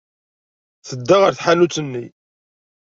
Tedda 0.87 1.15
ɣer 1.17 1.33
tḥanut-nni. 1.33 2.05